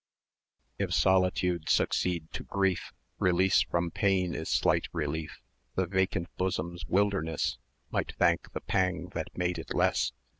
If 0.79 0.95
solitude 0.95 1.69
succeed 1.69 2.31
to 2.31 2.41
grief, 2.43 2.91
Release 3.19 3.61
from 3.61 3.91
pain 3.91 4.33
is 4.33 4.49
slight 4.49 4.87
relief; 4.91 5.39
The 5.75 5.85
vacant 5.85 6.35
bosom's 6.37 6.87
wilderness 6.87 7.59
Might 7.91 8.13
thank 8.13 8.51
the 8.53 8.61
pang 8.61 9.09
that 9.09 9.37
made 9.37 9.59
it 9.59 9.75
less. 9.75 10.11